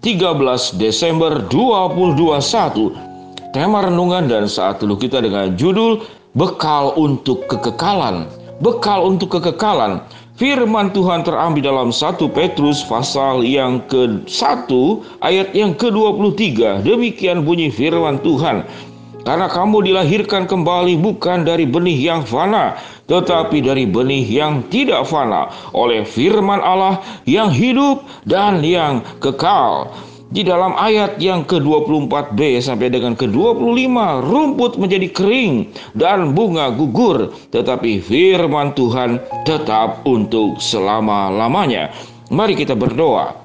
13 0.00 0.80
Desember 0.80 1.44
2021. 1.52 3.52
Tema 3.52 3.84
renungan 3.84 4.32
dan 4.32 4.48
saat 4.48 4.80
dulu 4.80 4.96
kita 4.96 5.20
dengan 5.20 5.52
judul 5.60 6.00
Bekal 6.32 6.96
untuk 6.96 7.44
Kekekalan. 7.52 8.24
Bekal 8.64 9.04
untuk 9.04 9.36
kekekalan. 9.36 10.00
Firman 10.40 10.88
Tuhan 10.96 11.20
terambil 11.20 11.68
dalam 11.68 11.92
1 11.92 12.16
Petrus 12.32 12.80
pasal 12.88 13.44
yang 13.44 13.84
ke-1 13.92 14.72
ayat 15.20 15.52
yang 15.52 15.76
ke-23. 15.76 16.80
Demikian 16.80 17.44
bunyi 17.44 17.68
firman 17.68 18.24
Tuhan. 18.24 18.64
Karena 19.20 19.52
kamu 19.52 19.84
dilahirkan 19.84 20.48
kembali 20.48 20.96
bukan 20.96 21.44
dari 21.44 21.68
benih 21.68 21.98
yang 21.98 22.22
fana, 22.24 22.80
tetapi 23.04 23.60
dari 23.60 23.84
benih 23.84 24.24
yang 24.24 24.64
tidak 24.72 25.04
fana 25.04 25.52
oleh 25.76 26.08
firman 26.08 26.62
Allah 26.62 27.04
yang 27.28 27.52
hidup 27.52 28.00
dan 28.24 28.64
yang 28.64 29.04
kekal. 29.20 29.92
Di 30.30 30.46
dalam 30.46 30.78
ayat 30.78 31.18
yang 31.18 31.42
ke-24b 31.42 32.62
sampai 32.62 32.86
dengan 32.86 33.18
ke-25, 33.18 33.90
rumput 34.22 34.78
menjadi 34.78 35.10
kering 35.10 35.74
dan 35.98 36.38
bunga 36.38 36.70
gugur, 36.70 37.34
tetapi 37.50 37.98
firman 37.98 38.70
Tuhan 38.78 39.18
tetap 39.42 40.06
untuk 40.06 40.62
selama-lamanya. 40.62 41.90
Mari 42.30 42.54
kita 42.54 42.78
berdoa. 42.78 43.39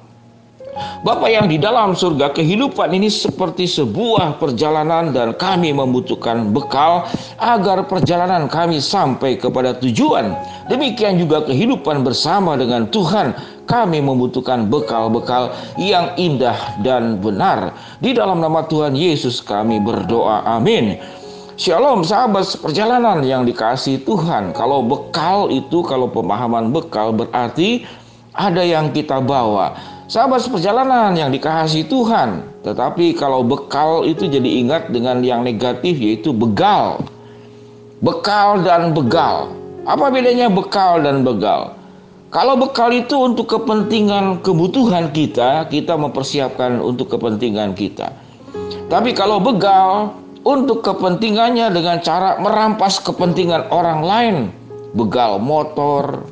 Bapak 0.76 1.30
yang 1.32 1.46
di 1.48 1.56
dalam 1.56 1.96
surga, 1.96 2.36
kehidupan 2.36 2.92
ini 2.92 3.08
seperti 3.08 3.64
sebuah 3.64 4.36
perjalanan 4.36 5.08
dan 5.14 5.32
kami 5.32 5.72
membutuhkan 5.72 6.52
bekal 6.52 7.08
agar 7.40 7.88
perjalanan 7.88 8.44
kami 8.50 8.82
sampai 8.82 9.40
kepada 9.40 9.72
tujuan. 9.80 10.36
Demikian 10.68 11.16
juga 11.16 11.46
kehidupan 11.48 12.04
bersama 12.04 12.60
dengan 12.60 12.90
Tuhan, 12.92 13.32
kami 13.64 14.04
membutuhkan 14.04 14.68
bekal-bekal 14.68 15.56
yang 15.80 16.12
indah 16.20 16.56
dan 16.84 17.24
benar. 17.24 17.72
Di 18.02 18.12
dalam 18.12 18.44
nama 18.44 18.66
Tuhan 18.68 18.92
Yesus 18.92 19.40
kami 19.40 19.80
berdoa. 19.80 20.44
Amin. 20.44 21.00
Shalom 21.56 22.04
sahabat 22.04 22.52
perjalanan 22.60 23.24
yang 23.24 23.48
dikasih 23.48 24.04
Tuhan. 24.04 24.52
Kalau 24.52 24.84
bekal 24.84 25.48
itu, 25.48 25.80
kalau 25.88 26.04
pemahaman 26.12 26.68
bekal 26.68 27.16
berarti 27.16 27.88
ada 28.36 28.60
yang 28.60 28.92
kita 28.92 29.24
bawa 29.24 29.95
Sahabat 30.06 30.38
seperjalanan 30.46 31.18
yang 31.18 31.34
dikasih 31.34 31.90
Tuhan, 31.90 32.62
tetapi 32.62 33.18
kalau 33.18 33.42
bekal 33.42 34.06
itu 34.06 34.30
jadi 34.30 34.62
ingat 34.62 34.94
dengan 34.94 35.18
yang 35.18 35.42
negatif 35.42 35.98
yaitu 35.98 36.30
begal. 36.30 37.02
Bekal 37.98 38.62
dan 38.62 38.94
begal. 38.94 39.50
Apa 39.82 40.14
bedanya 40.14 40.46
bekal 40.46 41.02
dan 41.02 41.26
begal? 41.26 41.74
Kalau 42.30 42.54
bekal 42.54 42.94
itu 42.94 43.18
untuk 43.18 43.50
kepentingan 43.50 44.46
kebutuhan 44.46 45.10
kita, 45.10 45.66
kita 45.66 45.98
mempersiapkan 45.98 46.78
untuk 46.78 47.10
kepentingan 47.10 47.74
kita. 47.74 48.14
Tapi 48.86 49.10
kalau 49.10 49.42
begal 49.42 50.14
untuk 50.46 50.86
kepentingannya 50.86 51.66
dengan 51.74 51.98
cara 51.98 52.38
merampas 52.38 53.02
kepentingan 53.02 53.74
orang 53.74 54.00
lain, 54.06 54.36
begal 54.94 55.42
motor, 55.42 56.22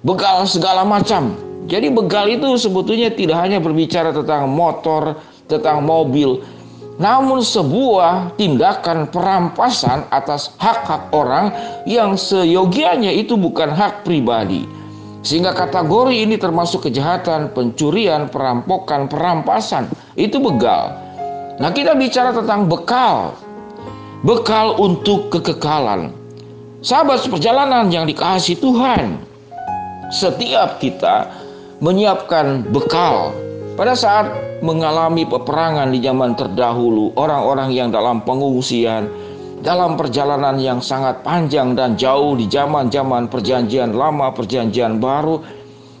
begal 0.00 0.48
segala 0.48 0.88
macam. 0.88 1.51
Jadi 1.70 1.88
begal 1.94 2.26
itu 2.26 2.58
sebetulnya 2.58 3.12
tidak 3.14 3.38
hanya 3.38 3.62
berbicara 3.62 4.10
tentang 4.10 4.50
motor, 4.50 5.14
tentang 5.46 5.86
mobil, 5.86 6.42
namun 7.00 7.40
sebuah 7.40 8.36
tindakan 8.36 9.08
perampasan 9.08 10.04
atas 10.12 10.52
hak-hak 10.60 11.08
orang 11.16 11.54
yang 11.88 12.20
seyogianya 12.20 13.10
itu 13.10 13.38
bukan 13.38 13.72
hak 13.72 14.04
pribadi. 14.04 14.68
Sehingga 15.22 15.54
kategori 15.54 16.18
ini 16.18 16.34
termasuk 16.34 16.90
kejahatan, 16.90 17.54
pencurian, 17.54 18.26
perampokan, 18.26 19.06
perampasan. 19.06 19.86
Itu 20.18 20.42
begal. 20.42 20.98
Nah 21.62 21.70
kita 21.70 21.94
bicara 21.94 22.34
tentang 22.34 22.66
bekal. 22.66 23.38
Bekal 24.26 24.78
untuk 24.82 25.30
kekekalan. 25.30 26.10
Sahabat 26.82 27.22
seperjalanan 27.22 27.90
yang 27.94 28.06
dikasih 28.06 28.58
Tuhan. 28.58 29.18
Setiap 30.10 30.82
kita 30.82 31.30
menyiapkan 31.82 32.70
bekal. 32.70 33.34
Pada 33.74 33.98
saat 33.98 34.30
mengalami 34.62 35.26
peperangan 35.26 35.90
di 35.90 35.98
zaman 35.98 36.38
terdahulu, 36.38 37.10
orang-orang 37.18 37.74
yang 37.74 37.90
dalam 37.90 38.22
pengungsian, 38.22 39.10
dalam 39.66 39.98
perjalanan 39.98 40.62
yang 40.62 40.78
sangat 40.78 41.26
panjang 41.26 41.74
dan 41.74 41.98
jauh 41.98 42.38
di 42.38 42.46
zaman-zaman 42.46 43.26
perjanjian 43.26 43.98
lama, 43.98 44.30
perjanjian 44.30 45.02
baru, 45.02 45.42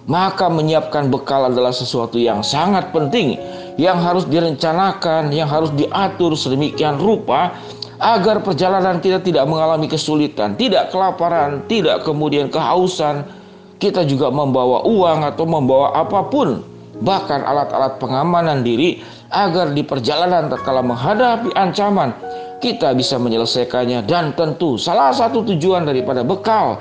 maka 0.06 0.46
menyiapkan 0.46 1.10
bekal 1.10 1.50
adalah 1.50 1.74
sesuatu 1.74 2.14
yang 2.14 2.46
sangat 2.46 2.94
penting, 2.94 3.34
yang 3.74 3.98
harus 3.98 4.22
direncanakan, 4.30 5.34
yang 5.34 5.50
harus 5.50 5.74
diatur 5.74 6.38
sedemikian 6.38 7.02
rupa 7.02 7.58
agar 7.98 8.42
perjalanan 8.42 8.98
kita 9.02 9.22
tidak 9.22 9.46
mengalami 9.46 9.90
kesulitan, 9.90 10.54
tidak 10.54 10.90
kelaparan, 10.90 11.66
tidak 11.70 12.02
kemudian 12.02 12.50
kehausan, 12.50 13.41
kita 13.82 14.06
juga 14.06 14.30
membawa 14.30 14.86
uang 14.86 15.26
atau 15.26 15.42
membawa 15.42 15.90
apa 15.98 16.30
pun, 16.30 16.62
bahkan 17.02 17.42
alat-alat 17.42 17.98
pengamanan 17.98 18.62
diri 18.62 19.02
agar 19.34 19.74
di 19.74 19.82
perjalanan 19.82 20.46
terkala 20.46 20.86
menghadapi 20.86 21.50
ancaman 21.58 22.14
kita 22.62 22.94
bisa 22.94 23.18
menyelesaikannya 23.18 24.06
dan 24.06 24.38
tentu 24.38 24.78
salah 24.78 25.10
satu 25.10 25.42
tujuan 25.42 25.82
daripada 25.82 26.22
bekal 26.22 26.78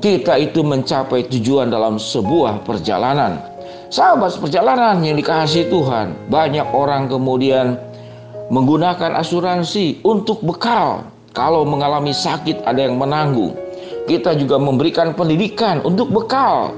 kita 0.00 0.40
itu 0.40 0.64
mencapai 0.64 1.28
tujuan 1.28 1.68
dalam 1.68 2.00
sebuah 2.00 2.64
perjalanan. 2.64 3.36
Sahabat 3.92 4.40
perjalanan 4.40 5.04
yang 5.04 5.20
dikasih 5.20 5.68
Tuhan, 5.68 6.32
banyak 6.32 6.72
orang 6.72 7.12
kemudian 7.12 7.76
menggunakan 8.48 9.12
asuransi 9.20 10.00
untuk 10.08 10.40
bekal. 10.40 11.04
Kalau 11.36 11.68
mengalami 11.68 12.16
sakit 12.16 12.64
ada 12.64 12.80
yang 12.80 12.96
menanggung 12.96 13.52
kita 14.10 14.34
juga 14.34 14.58
memberikan 14.58 15.14
pendidikan 15.14 15.78
untuk 15.86 16.10
bekal 16.10 16.74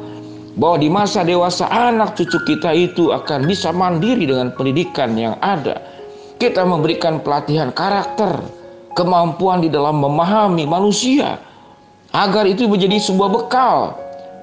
bahwa 0.60 0.76
di 0.76 0.92
masa 0.92 1.24
dewasa 1.24 1.64
anak 1.72 2.12
cucu 2.12 2.36
kita 2.44 2.76
itu 2.76 3.08
akan 3.08 3.48
bisa 3.48 3.72
mandiri 3.72 4.28
dengan 4.28 4.52
pendidikan 4.52 5.16
yang 5.16 5.40
ada. 5.40 5.80
Kita 6.36 6.68
memberikan 6.68 7.24
pelatihan 7.24 7.72
karakter, 7.72 8.36
kemampuan 8.92 9.64
di 9.64 9.72
dalam 9.72 9.96
memahami 9.96 10.68
manusia 10.68 11.40
agar 12.12 12.44
itu 12.44 12.68
menjadi 12.68 13.00
sebuah 13.00 13.30
bekal 13.32 13.96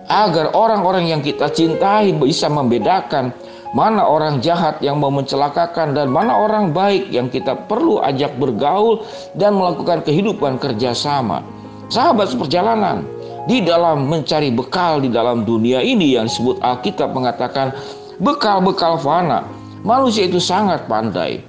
agar 0.09 0.57
orang-orang 0.57 1.13
yang 1.13 1.21
kita 1.21 1.53
cintai 1.53 2.09
bisa 2.17 2.49
membedakan 2.49 3.29
mana 3.77 4.01
orang 4.01 4.41
jahat 4.41 4.81
yang 4.81 4.97
mau 4.97 5.13
mencelakakan 5.13 5.93
dan 5.93 6.09
mana 6.09 6.33
orang 6.33 6.73
baik 6.73 7.13
yang 7.13 7.29
kita 7.29 7.53
perlu 7.69 8.01
ajak 8.01 8.33
bergaul 8.41 9.05
dan 9.37 9.53
melakukan 9.53 10.01
kehidupan 10.01 10.57
kerjasama 10.57 11.45
sahabat 11.89 12.29
seperjalanan 12.29 13.03
di 13.49 13.65
dalam 13.65 14.05
mencari 14.05 14.53
bekal 14.53 15.01
di 15.01 15.09
dalam 15.09 15.41
dunia 15.41 15.81
ini 15.81 16.13
yang 16.15 16.29
disebut 16.29 16.61
Alkitab 16.61 17.11
mengatakan 17.17 17.73
bekal-bekal 18.21 19.01
fana. 19.01 19.43
Manusia 19.81 20.29
itu 20.29 20.37
sangat 20.37 20.85
pandai. 20.85 21.41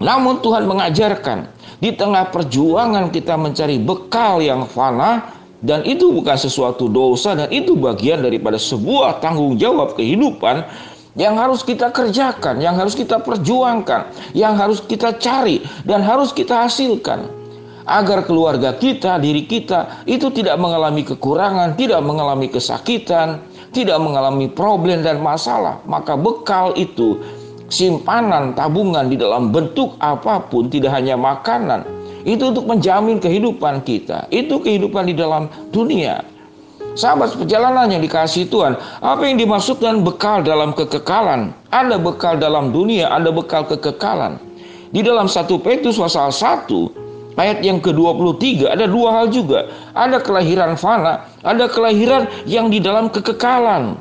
Namun 0.00 0.40
Tuhan 0.40 0.64
mengajarkan 0.64 1.44
di 1.84 1.92
tengah 1.92 2.32
perjuangan 2.32 3.12
kita 3.12 3.36
mencari 3.36 3.76
bekal 3.76 4.40
yang 4.40 4.64
fana 4.64 5.28
dan 5.60 5.84
itu 5.84 6.08
bukan 6.08 6.40
sesuatu 6.40 6.88
dosa 6.88 7.36
dan 7.36 7.52
itu 7.52 7.76
bagian 7.76 8.24
daripada 8.24 8.56
sebuah 8.56 9.20
tanggung 9.20 9.60
jawab 9.60 9.92
kehidupan 10.00 10.64
yang 11.18 11.36
harus 11.36 11.60
kita 11.60 11.92
kerjakan, 11.92 12.62
yang 12.64 12.78
harus 12.80 12.96
kita 12.96 13.20
perjuangkan, 13.20 14.08
yang 14.32 14.56
harus 14.56 14.80
kita 14.80 15.12
cari 15.20 15.60
dan 15.84 16.00
harus 16.00 16.32
kita 16.32 16.64
hasilkan 16.64 17.39
agar 17.90 18.22
keluarga 18.22 18.78
kita, 18.78 19.18
diri 19.18 19.50
kita 19.50 20.06
itu 20.06 20.30
tidak 20.30 20.54
mengalami 20.62 21.02
kekurangan, 21.02 21.74
tidak 21.74 21.98
mengalami 22.06 22.46
kesakitan, 22.46 23.42
tidak 23.74 23.98
mengalami 23.98 24.46
problem 24.46 25.02
dan 25.02 25.18
masalah. 25.18 25.82
Maka 25.90 26.14
bekal 26.14 26.78
itu 26.78 27.18
simpanan 27.66 28.54
tabungan 28.54 29.10
di 29.10 29.18
dalam 29.18 29.50
bentuk 29.50 29.98
apa 29.98 30.38
pun 30.46 30.70
tidak 30.70 30.94
hanya 30.94 31.18
makanan. 31.18 31.82
Itu 32.22 32.54
untuk 32.54 32.70
menjamin 32.70 33.18
kehidupan 33.18 33.82
kita. 33.82 34.30
Itu 34.30 34.62
kehidupan 34.62 35.10
di 35.10 35.14
dalam 35.18 35.50
dunia. 35.74 36.22
Sahabat 36.90 37.32
perjalanan 37.38 37.86
yang 37.86 38.02
dikasih 38.02 38.50
Tuhan, 38.50 38.74
apa 38.98 39.22
yang 39.22 39.38
dimaksud 39.38 39.78
dengan 39.78 40.02
bekal 40.02 40.42
dalam 40.42 40.74
kekekalan? 40.74 41.54
Ada 41.70 41.96
bekal 41.96 42.36
dalam 42.36 42.74
dunia, 42.74 43.08
ada 43.08 43.30
bekal 43.30 43.62
kekekalan. 43.64 44.42
Di 44.90 45.06
dalam 45.06 45.30
satu 45.30 45.62
Petrus 45.62 46.02
pasal 46.02 46.34
1 46.34 46.99
ayat 47.38 47.62
yang 47.62 47.78
ke-23 47.78 48.66
ada 48.70 48.86
dua 48.88 49.08
hal 49.20 49.26
juga. 49.30 49.70
Ada 49.94 50.22
kelahiran 50.22 50.74
fana, 50.74 51.26
ada 51.44 51.66
kelahiran 51.70 52.26
yang 52.46 52.70
di 52.72 52.82
dalam 52.82 53.10
kekekalan. 53.12 53.98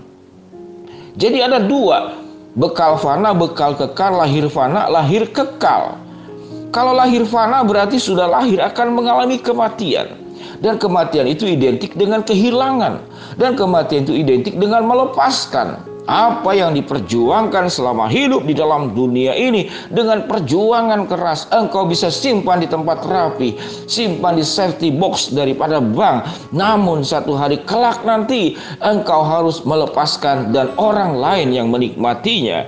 Jadi 1.20 1.44
ada 1.44 1.60
dua, 1.60 2.16
bekal 2.56 2.96
fana, 2.96 3.36
bekal 3.36 3.76
kekal, 3.76 4.18
lahir 4.24 4.48
fana, 4.48 4.88
lahir 4.88 5.28
kekal. 5.30 6.00
Kalau 6.70 6.94
lahir 6.94 7.26
fana 7.26 7.66
berarti 7.66 7.98
sudah 7.98 8.30
lahir 8.30 8.62
akan 8.62 8.94
mengalami 8.94 9.42
kematian. 9.42 10.16
Dan 10.60 10.76
kematian 10.76 11.24
itu 11.28 11.48
identik 11.48 11.96
dengan 11.96 12.20
kehilangan. 12.20 13.00
Dan 13.40 13.56
kematian 13.56 14.04
itu 14.04 14.14
identik 14.16 14.60
dengan 14.60 14.84
melepaskan 14.86 15.80
apa 16.10 16.58
yang 16.58 16.74
diperjuangkan 16.74 17.70
selama 17.70 18.10
hidup 18.10 18.50
di 18.50 18.58
dalam 18.58 18.98
dunia 18.98 19.38
ini? 19.38 19.70
Dengan 19.94 20.26
perjuangan 20.26 21.06
keras 21.06 21.46
engkau 21.54 21.86
bisa 21.86 22.10
simpan 22.10 22.66
di 22.66 22.68
tempat 22.68 23.06
rapi 23.06 23.54
simpan 23.86 24.42
di 24.42 24.44
safety 24.44 24.90
box 24.90 25.30
daripada 25.30 25.78
bank. 25.78 26.26
Namun 26.50 27.06
satu 27.06 27.38
hari 27.38 27.62
kelak 27.70 28.02
nanti 28.02 28.58
engkau 28.82 29.22
harus 29.22 29.62
melepaskan 29.62 30.50
dan 30.50 30.74
orang 30.82 31.14
lain 31.14 31.54
yang 31.54 31.70
menikmatinya 31.70 32.66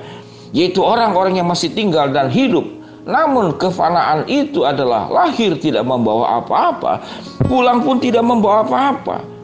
yaitu 0.53 0.83
orang-orang 0.83 1.39
yang 1.39 1.47
masih 1.49 1.71
tinggal 1.73 2.11
dan 2.11 2.29
hidup. 2.29 2.63
Namun 3.01 3.57
kefanaan 3.57 4.29
itu 4.29 4.61
adalah 4.61 5.09
lahir 5.09 5.57
tidak 5.57 5.81
membawa 5.81 6.37
apa-apa, 6.37 7.01
pulang 7.49 7.81
pun 7.81 7.97
tidak 7.97 8.21
membawa 8.21 8.61
apa-apa. 8.61 9.40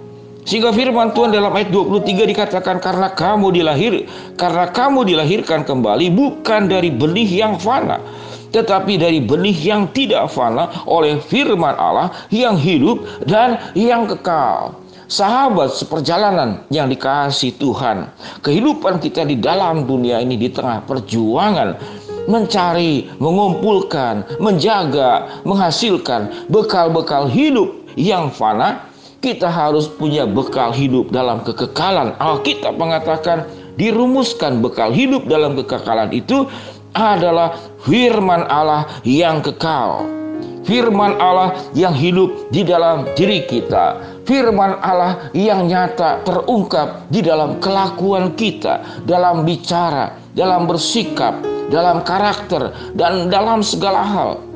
Sehingga 0.47 0.71
firman 0.71 1.11
Tuhan 1.11 1.35
dalam 1.35 1.51
ayat 1.51 1.75
23 1.75 2.23
dikatakan 2.23 2.79
karena 2.79 3.11
kamu 3.11 3.51
dilahir 3.51 4.07
karena 4.39 4.71
kamu 4.71 5.03
dilahirkan 5.03 5.67
kembali 5.67 6.07
bukan 6.15 6.71
dari 6.71 6.87
benih 6.87 7.27
yang 7.27 7.59
fana 7.59 7.99
tetapi 8.51 8.95
dari 8.95 9.19
benih 9.19 9.53
yang 9.53 9.91
tidak 9.91 10.31
fana 10.31 10.71
oleh 10.87 11.19
firman 11.19 11.75
Allah 11.75 12.15
yang 12.31 12.55
hidup 12.55 13.03
dan 13.27 13.59
yang 13.75 14.07
kekal. 14.07 14.79
Sahabat 15.07 15.71
seperjalanan 15.71 16.67
yang 16.67 16.91
dikasih 16.91 17.55
Tuhan, 17.55 18.11
kehidupan 18.43 18.99
kita 18.99 19.23
di 19.23 19.39
dalam 19.39 19.87
dunia 19.87 20.19
ini 20.19 20.35
di 20.35 20.51
tengah 20.51 20.83
perjuangan 20.83 21.79
mencari, 22.27 23.07
mengumpulkan, 23.15 24.39
menjaga, 24.43 25.43
menghasilkan 25.47 26.51
bekal-bekal 26.51 27.31
hidup 27.31 27.71
yang 27.95 28.27
fana, 28.27 28.83
kita 29.27 29.51
harus 29.51 29.91
punya 29.91 30.23
bekal 30.23 30.71
hidup 30.71 31.11
dalam 31.11 31.43
kekekalan. 31.43 32.15
Alkitab 32.15 32.79
mengatakan 32.79 33.43
dirumuskan 33.75 34.63
bekal 34.63 34.95
hidup 34.95 35.27
dalam 35.27 35.59
kekekalan 35.59 36.15
itu 36.15 36.47
adalah 36.95 37.59
firman 37.83 38.47
Allah 38.47 38.87
yang 39.03 39.43
kekal. 39.43 40.07
Firman 40.63 41.19
Allah 41.19 41.55
yang 41.75 41.95
hidup 41.95 42.51
di 42.51 42.63
dalam 42.63 43.07
diri 43.15 43.47
kita, 43.47 43.99
firman 44.27 44.79
Allah 44.83 45.31
yang 45.31 45.63
nyata 45.63 46.27
terungkap 46.27 47.07
di 47.07 47.23
dalam 47.23 47.59
kelakuan 47.63 48.35
kita, 48.35 48.83
dalam 49.07 49.47
bicara, 49.47 50.11
dalam 50.35 50.67
bersikap, 50.67 51.39
dalam 51.71 52.03
karakter, 52.03 52.75
dan 52.99 53.31
dalam 53.31 53.63
segala 53.63 54.03
hal. 54.03 54.46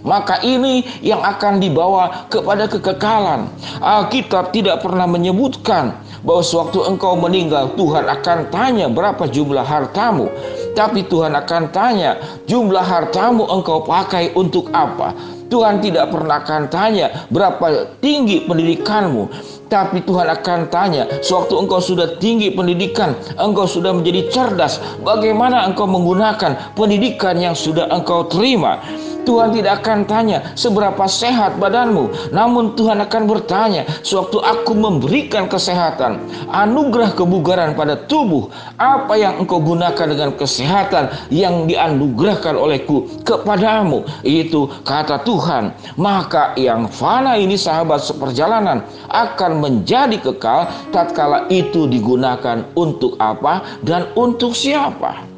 Maka 0.00 0.40
ini 0.40 0.84
yang 1.04 1.20
akan 1.20 1.60
dibawa 1.60 2.26
kepada 2.32 2.66
kekekalan. 2.66 3.48
Alkitab 3.84 4.52
tidak 4.52 4.80
pernah 4.80 5.04
menyebutkan 5.04 5.92
bahwa 6.24 6.44
sewaktu 6.44 6.84
engkau 6.84 7.16
meninggal 7.16 7.72
Tuhan 7.76 8.08
akan 8.08 8.38
tanya 8.52 8.86
berapa 8.88 9.24
jumlah 9.28 9.64
hartamu. 9.64 10.28
Tapi 10.76 11.04
Tuhan 11.10 11.34
akan 11.34 11.74
tanya 11.74 12.16
jumlah 12.46 12.84
hartamu 12.84 13.44
engkau 13.50 13.82
pakai 13.84 14.32
untuk 14.38 14.70
apa. 14.70 15.12
Tuhan 15.50 15.82
tidak 15.82 16.14
pernah 16.14 16.38
akan 16.46 16.70
tanya 16.70 17.26
berapa 17.26 17.98
tinggi 17.98 18.46
pendidikanmu, 18.46 19.26
tapi 19.66 19.98
Tuhan 20.06 20.30
akan 20.30 20.70
tanya, 20.70 21.10
sewaktu 21.26 21.58
engkau 21.58 21.82
sudah 21.82 22.22
tinggi 22.22 22.54
pendidikan, 22.54 23.18
engkau 23.34 23.66
sudah 23.66 23.90
menjadi 23.90 24.30
cerdas, 24.30 24.78
bagaimana 25.02 25.66
engkau 25.66 25.90
menggunakan 25.90 26.78
pendidikan 26.78 27.34
yang 27.34 27.58
sudah 27.58 27.90
engkau 27.90 28.30
terima? 28.30 28.78
Tuhan 29.24 29.54
tidak 29.54 29.84
akan 29.84 30.08
tanya 30.08 30.52
seberapa 30.58 31.04
sehat 31.06 31.56
badanmu, 31.62 32.32
namun 32.34 32.74
Tuhan 32.74 33.00
akan 33.04 33.22
bertanya, 33.30 33.86
sewaktu 34.02 34.42
aku 34.42 34.72
memberikan 34.74 35.46
kesehatan, 35.46 36.20
anugerah 36.50 37.14
kebugaran 37.14 37.78
pada 37.78 37.94
tubuh, 38.08 38.50
apa 38.76 39.14
yang 39.16 39.44
engkau 39.44 39.62
gunakan 39.62 40.06
dengan 40.10 40.30
kesehatan 40.34 41.12
yang 41.30 41.64
dianugerahkan 41.70 42.58
olehku 42.58 43.06
kepadamu? 43.22 44.02
Itu 44.26 44.68
kata 44.82 45.22
Tuhan. 45.22 45.72
Maka 46.00 46.58
yang 46.58 46.90
fana 46.90 47.38
ini 47.38 47.54
sahabat 47.54 48.02
seperjalanan 48.02 48.82
akan 49.08 49.62
menjadi 49.62 50.18
kekal 50.18 50.68
tatkala 50.90 51.46
itu 51.52 51.86
digunakan 51.86 52.66
untuk 52.74 53.14
apa 53.22 53.62
dan 53.86 54.10
untuk 54.18 54.52
siapa. 54.56 55.29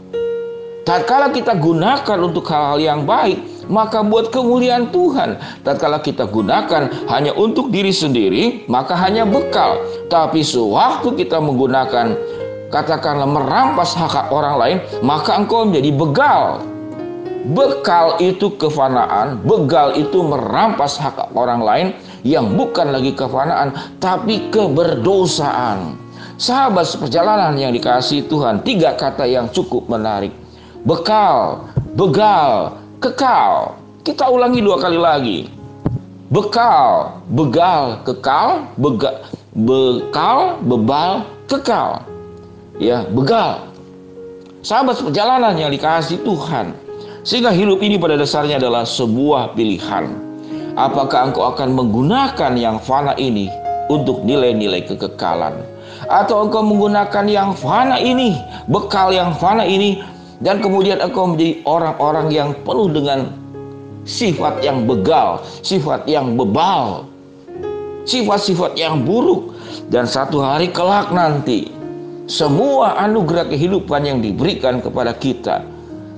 Tatkala 0.82 1.31
kita 1.31 1.55
gunakan 1.62 2.19
untuk 2.19 2.50
hal-hal 2.50 2.82
yang 2.82 3.00
baik, 3.06 3.38
maka 3.70 4.02
buat 4.02 4.34
kemuliaan 4.34 4.90
Tuhan. 4.90 5.38
Tatkala 5.62 6.02
kita 6.02 6.26
gunakan 6.26 7.06
hanya 7.06 7.31
untuk 7.38 7.70
diri 7.70 7.94
sendiri, 7.94 8.67
maka 8.67 8.99
hanya 8.99 9.23
bekal. 9.23 9.79
Tapi 10.11 10.43
sewaktu 10.43 11.14
kita 11.14 11.38
menggunakan 11.38 12.19
katakanlah 12.75 13.31
merampas 13.31 13.94
hak 13.94 14.34
orang 14.34 14.58
lain, 14.58 14.76
maka 15.06 15.38
engkau 15.38 15.62
menjadi 15.62 15.90
begal. 15.94 16.43
Bekal 17.55 18.19
itu 18.19 18.50
kefanaan, 18.58 19.38
begal 19.46 19.94
itu 19.94 20.19
merampas 20.19 20.99
hak 20.99 21.31
orang 21.38 21.62
lain 21.62 21.87
yang 22.26 22.58
bukan 22.58 22.90
lagi 22.90 23.14
kefanaan, 23.14 23.70
tapi 24.02 24.50
keberdosaan. 24.50 25.94
Sahabat 26.43 26.90
seperjalanan 26.90 27.55
yang 27.55 27.70
dikasih 27.70 28.26
Tuhan, 28.26 28.67
tiga 28.67 28.99
kata 28.99 29.31
yang 29.31 29.46
cukup 29.55 29.87
menarik 29.87 30.43
bekal, 30.82 31.62
begal, 31.94 32.79
kekal. 32.99 33.79
Kita 34.02 34.26
ulangi 34.26 34.58
dua 34.58 34.82
kali 34.82 34.99
lagi. 34.99 35.38
Bekal, 36.32 37.20
begal, 37.31 38.02
kekal, 38.02 38.67
bega, 38.81 39.23
bekal, 39.55 40.58
bebal, 40.64 41.23
kekal. 41.46 42.02
Ya, 42.81 43.06
begal. 43.06 43.69
Sahabat 44.65 44.98
perjalanan 44.98 45.55
yang 45.55 45.70
dikasih 45.70 46.24
Tuhan. 46.24 46.74
Sehingga 47.22 47.55
hidup 47.55 47.79
ini 47.84 48.01
pada 48.01 48.19
dasarnya 48.19 48.58
adalah 48.58 48.82
sebuah 48.82 49.55
pilihan. 49.55 50.10
Apakah 50.74 51.31
engkau 51.31 51.46
akan 51.53 51.77
menggunakan 51.77 52.53
yang 52.58 52.81
fana 52.82 53.15
ini 53.20 53.46
untuk 53.86 54.24
nilai-nilai 54.27 54.89
kekekalan? 54.89 55.62
Atau 56.10 56.48
engkau 56.48 56.65
menggunakan 56.67 57.29
yang 57.31 57.55
fana 57.55 58.01
ini, 58.01 58.34
bekal 58.67 59.15
yang 59.15 59.36
fana 59.39 59.62
ini 59.62 60.03
dan 60.43 60.58
kemudian 60.58 60.99
engkau 60.99 61.31
menjadi 61.31 61.63
orang-orang 61.65 62.27
yang 62.34 62.51
penuh 62.67 62.91
dengan 62.91 63.31
sifat 64.03 64.58
yang 64.67 64.82
begal, 64.91 65.39
sifat 65.63 66.03
yang 66.11 66.34
bebal, 66.34 67.06
sifat-sifat 68.03 68.75
yang 68.75 69.06
buruk. 69.06 69.55
Dan 69.89 70.05
satu 70.05 70.43
hari 70.43 70.69
kelak 70.75 71.15
nanti, 71.15 71.70
semua 72.27 72.99
anugerah 72.99 73.49
kehidupan 73.49 74.03
yang 74.03 74.19
diberikan 74.19 74.82
kepada 74.82 75.15
kita, 75.15 75.63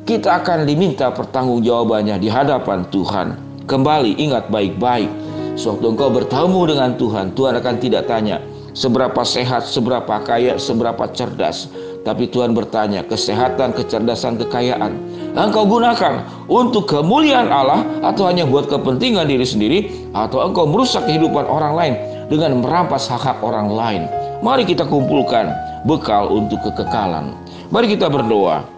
kita 0.09 0.41
akan 0.41 0.65
diminta 0.65 1.13
pertanggungjawabannya 1.13 2.17
di 2.19 2.29
hadapan 2.33 2.89
Tuhan. 2.89 3.37
Kembali 3.69 4.17
ingat 4.21 4.49
baik-baik, 4.49 5.09
sewaktu 5.57 5.87
engkau 5.97 6.09
bertemu 6.13 6.61
dengan 6.73 6.91
Tuhan, 6.97 7.27
Tuhan 7.37 7.55
akan 7.61 7.75
tidak 7.81 8.09
tanya 8.09 8.41
seberapa 8.75 9.23
sehat, 9.23 9.65
seberapa 9.65 10.21
kaya, 10.27 10.59
seberapa 10.59 11.09
cerdas, 11.15 11.71
tapi 12.05 12.29
Tuhan 12.29 12.53
bertanya, 12.53 13.01
kesehatan, 13.09 13.73
kecerdasan, 13.73 14.37
kekayaan, 14.37 14.93
engkau 15.33 15.65
gunakan 15.65 16.21
untuk 16.53 16.85
kemuliaan 16.85 17.49
Allah 17.49 17.81
atau 18.05 18.29
hanya 18.29 18.45
buat 18.45 18.69
kepentingan 18.69 19.25
diri 19.25 19.47
sendiri 19.49 19.79
atau 20.13 20.45
engkau 20.45 20.69
merusak 20.69 21.09
kehidupan 21.09 21.49
orang 21.49 21.73
lain 21.73 21.95
dengan 22.29 22.61
merampas 22.61 23.09
hak-hak 23.09 23.41
orang 23.41 23.73
lain. 23.73 24.03
Mari 24.45 24.69
kita 24.69 24.85
kumpulkan 24.85 25.49
bekal 25.89 26.29
untuk 26.29 26.61
kekekalan. 26.61 27.33
Mari 27.73 27.97
kita 27.97 28.13
berdoa. 28.13 28.74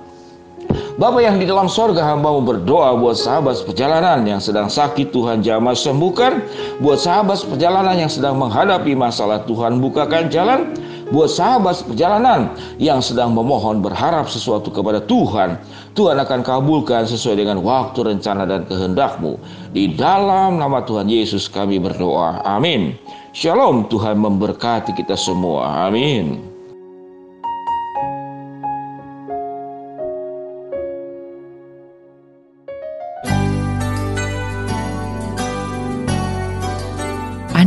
Bapak 0.97 1.21
yang 1.21 1.37
di 1.37 1.45
dalam 1.45 1.69
sorga 1.69 2.17
hambamu 2.17 2.41
berdoa 2.41 2.97
buat 2.97 3.21
sahabat 3.21 3.69
perjalanan 3.69 4.25
yang 4.25 4.41
sedang 4.41 4.73
sakit 4.73 5.13
Tuhan 5.13 5.45
jamah 5.45 5.77
sembuhkan. 5.77 6.41
Buat 6.81 7.05
sahabat 7.05 7.45
perjalanan 7.45 7.97
yang 8.01 8.09
sedang 8.09 8.41
menghadapi 8.41 8.97
masalah 8.97 9.45
Tuhan 9.45 9.79
bukakan 9.79 10.33
jalan 10.33 10.73
buat 11.15 11.31
sahabat 11.31 11.87
perjalanan 11.87 12.51
yang 12.83 12.99
sedang 12.99 13.31
memohon 13.31 13.79
berharap 13.79 14.27
sesuatu 14.27 14.75
kepada 14.75 14.99
Tuhan, 15.07 15.55
Tuhan 15.95 16.19
akan 16.19 16.41
kabulkan 16.43 17.07
sesuai 17.07 17.39
dengan 17.39 17.63
waktu, 17.63 18.11
rencana, 18.11 18.43
dan 18.43 18.67
kehendakmu. 18.67 19.39
Di 19.71 19.95
dalam 19.95 20.59
nama 20.59 20.83
Tuhan 20.83 21.07
Yesus 21.07 21.47
kami 21.47 21.79
berdoa. 21.79 22.43
Amin. 22.43 22.99
Shalom, 23.31 23.87
Tuhan 23.87 24.19
memberkati 24.19 24.99
kita 24.99 25.15
semua. 25.15 25.87
Amin. 25.87 26.56